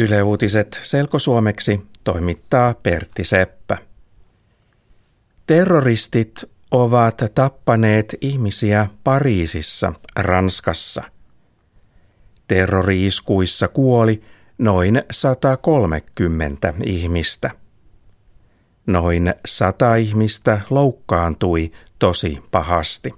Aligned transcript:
Yle 0.00 0.22
Uutiset 0.22 0.80
selkosuomeksi 0.82 1.86
toimittaa 2.04 2.74
Pertti 2.74 3.24
Seppä. 3.24 3.78
Terroristit 5.46 6.44
ovat 6.70 7.22
tappaneet 7.34 8.14
ihmisiä 8.20 8.86
Pariisissa, 9.04 9.92
Ranskassa. 10.16 11.02
Terroriiskuissa 12.48 13.68
kuoli 13.68 14.22
noin 14.58 15.02
130 15.10 16.74
ihmistä. 16.84 17.50
Noin 18.86 19.34
sata 19.46 19.94
ihmistä 19.94 20.60
loukkaantui 20.70 21.72
tosi 21.98 22.42
pahasti. 22.50 23.14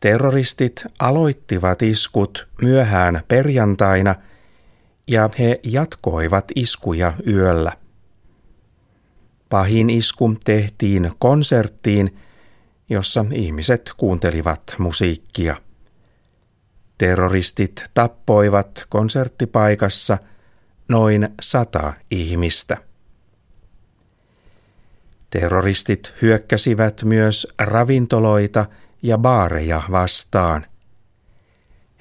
Terroristit 0.00 0.84
aloittivat 0.98 1.82
iskut 1.82 2.48
myöhään 2.62 3.22
perjantaina 3.28 4.14
ja 5.06 5.30
he 5.38 5.60
jatkoivat 5.62 6.44
iskuja 6.54 7.12
yöllä. 7.26 7.72
Pahin 9.48 9.90
isku 9.90 10.34
tehtiin 10.44 11.12
konserttiin, 11.18 12.16
jossa 12.88 13.24
ihmiset 13.32 13.90
kuuntelivat 13.96 14.62
musiikkia. 14.78 15.56
Terroristit 16.98 17.84
tappoivat 17.94 18.86
konserttipaikassa 18.88 20.18
noin 20.88 21.28
sata 21.42 21.92
ihmistä. 22.10 22.76
Terroristit 25.30 26.14
hyökkäsivät 26.22 27.02
myös 27.04 27.46
ravintoloita 27.58 28.66
ja 29.02 29.18
baareja 29.18 29.82
vastaan. 29.90 30.66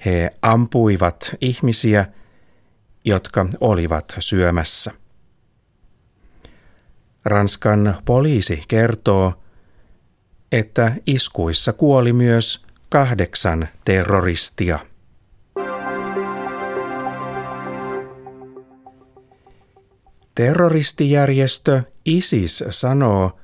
He 0.05 0.31
ampuivat 0.41 1.35
ihmisiä, 1.41 2.05
jotka 3.05 3.45
olivat 3.61 4.15
syömässä. 4.19 4.91
Ranskan 7.25 7.97
poliisi 8.05 8.63
kertoo, 8.67 9.33
että 10.51 10.91
iskuissa 11.05 11.73
kuoli 11.73 12.13
myös 12.13 12.65
kahdeksan 12.89 13.67
terroristia. 13.85 14.79
Terroristijärjestö 20.35 21.83
ISIS 22.05 22.63
sanoo, 22.69 23.39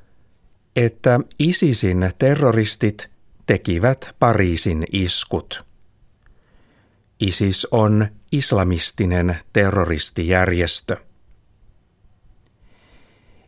että 0.75 1.19
ISISin 1.39 2.11
terroristit 2.19 3.14
tekivät 3.45 4.15
Pariisin 4.19 4.85
iskut. 4.91 5.65
ISIS 7.19 7.67
on 7.71 8.07
islamistinen 8.31 9.37
terroristijärjestö. 9.53 10.97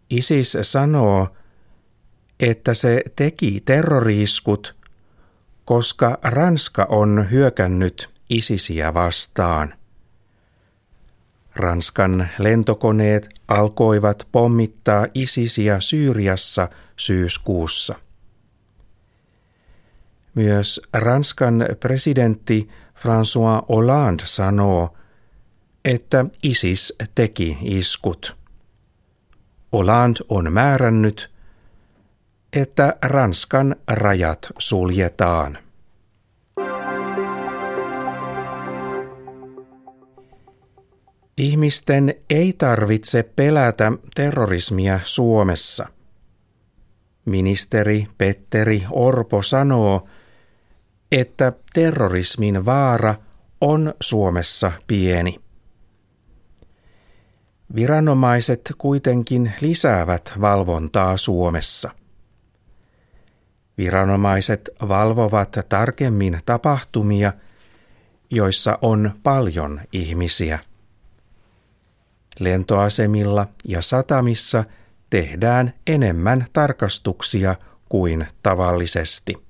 ISIS 0.09 0.57
sanoo, 0.61 1.27
että 2.39 2.73
se 2.73 3.03
teki 3.15 3.61
terroriiskut, 3.65 4.75
koska 5.65 6.17
Ranska 6.21 6.85
on 6.89 7.27
hyökännyt 7.31 8.09
ISISiä 8.29 8.93
vastaan. 8.93 9.73
Ranskan 11.55 12.29
lentokoneet 12.39 13.29
alkoivat 13.47 14.27
pommittaa 14.31 15.07
ISISiä 15.13 15.79
Syyriassa 15.79 16.69
syyskuussa. 16.97 17.95
Myös 20.37 20.81
Ranskan 20.93 21.65
presidentti 21.79 22.69
François 22.95 23.65
Hollande 23.69 24.23
sanoo, 24.25 24.97
että 25.85 26.25
ISIS 26.43 26.93
teki 27.15 27.57
iskut. 27.61 28.37
Hollande 29.73 30.19
on 30.29 30.53
määrännyt, 30.53 31.31
että 32.53 32.97
Ranskan 33.01 33.75
rajat 33.87 34.47
suljetaan. 34.59 35.57
Ihmisten 41.37 42.15
ei 42.29 42.53
tarvitse 42.53 43.23
pelätä 43.35 43.91
terrorismia 44.15 44.99
Suomessa. 45.03 45.87
Ministeri 47.25 48.07
Petteri 48.17 48.83
Orpo 48.91 49.41
sanoo, 49.41 50.07
että 51.11 51.51
terrorismin 51.73 52.65
vaara 52.65 53.15
on 53.61 53.93
Suomessa 54.01 54.71
pieni. 54.87 55.39
Viranomaiset 57.75 58.73
kuitenkin 58.77 59.53
lisäävät 59.61 60.33
valvontaa 60.41 61.17
Suomessa. 61.17 61.91
Viranomaiset 63.77 64.69
valvovat 64.87 65.57
tarkemmin 65.69 66.39
tapahtumia, 66.45 67.33
joissa 68.31 68.79
on 68.81 69.11
paljon 69.23 69.81
ihmisiä. 69.93 70.59
Lentoasemilla 72.39 73.47
ja 73.65 73.81
satamissa 73.81 74.63
tehdään 75.09 75.73
enemmän 75.87 76.45
tarkastuksia 76.53 77.55
kuin 77.89 78.27
tavallisesti. 78.43 79.46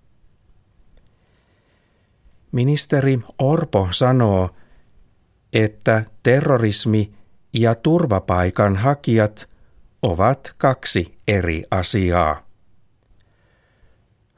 Ministeri 2.58 3.20
Orpo 3.40 3.88
sanoo, 3.92 4.50
että 5.54 6.06
terrorismi 6.24 7.14
ja 7.54 7.76
turvapaikan 7.76 8.76
hakijat 8.76 9.50
ovat 10.02 10.56
kaksi 10.58 11.18
eri 11.28 11.64
asiaa. 11.72 12.48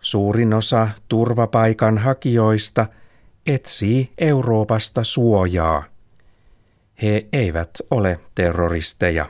Suurin 0.02 0.53
osa 0.53 0.90
turvapaikan 1.07 1.97
hakijoista 1.97 2.85
etsii 3.47 4.13
Euroopasta 4.18 5.03
suojaa. 5.03 5.84
He 7.01 7.28
eivät 7.34 7.69
ole 7.91 8.19
terroristeja. 8.36 9.25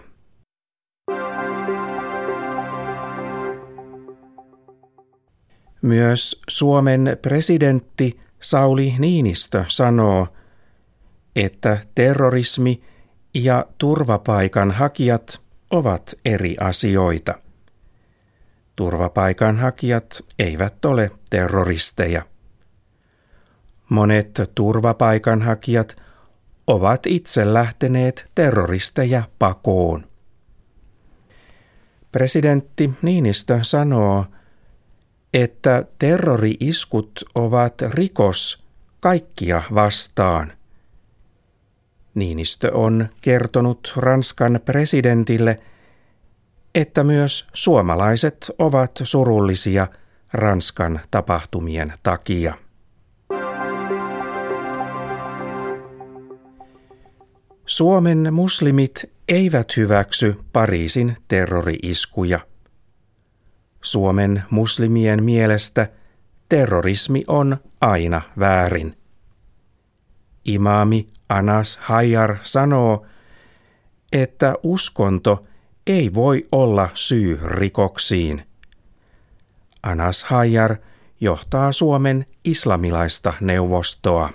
Myös 5.82 6.42
Suomen 6.50 7.18
presidentti 7.22 8.29
Sauli 8.42 8.96
Niinistö 9.00 9.66
sanoo, 9.68 10.28
että 11.36 11.78
terrorismi 11.96 12.82
ja 13.34 13.66
turvapaikanhakijat 13.78 15.42
ovat 15.72 16.14
eri 16.26 16.56
asioita. 16.60 17.36
Turvapaikanhakijat 18.76 20.26
eivät 20.40 20.86
ole 20.86 21.12
terroristeja. 21.30 22.26
Monet 23.90 24.42
turvapaikanhakijat 24.56 25.96
ovat 26.68 27.06
itse 27.06 27.54
lähteneet 27.54 28.32
terroristeja 28.36 29.24
pakoon. 29.40 30.10
Presidentti 32.12 32.94
Niinistö 33.02 33.60
sanoo, 33.62 34.26
että 35.34 35.86
terrori-iskut 36.00 37.12
ovat 37.36 37.82
rikos 37.82 38.64
kaikkia 39.00 39.62
vastaan. 39.74 40.54
Niinistö 42.16 42.72
on 42.74 43.08
kertonut 43.22 43.94
Ranskan 43.96 44.60
presidentille, 44.66 45.58
että 46.76 47.04
myös 47.04 47.48
suomalaiset 47.54 48.52
ovat 48.60 48.92
surullisia 49.04 49.88
Ranskan 50.34 51.00
tapahtumien 51.12 51.94
takia. 52.04 52.56
Suomen 57.66 58.34
muslimit 58.34 59.12
eivät 59.28 59.78
hyväksy 59.78 60.36
Pariisin 60.54 61.16
terrori-iskuja. 61.28 62.40
Suomen 63.82 64.44
muslimien 64.50 65.24
mielestä 65.24 65.90
terrorismi 66.50 67.24
on 67.28 67.58
aina 67.82 68.22
väärin. 68.40 68.98
Imaami 70.46 71.10
Anas 71.30 71.78
Hayar 71.82 72.38
sanoo, 72.42 73.06
että 74.12 74.56
uskonto 74.64 75.44
ei 75.88 76.14
voi 76.14 76.48
olla 76.52 76.90
syy 76.94 77.40
rikoksiin. 77.44 78.44
Anas 79.84 80.24
Hayar 80.24 80.76
johtaa 81.22 81.72
Suomen 81.72 82.26
islamilaista 82.44 83.34
neuvostoa. 83.42 84.30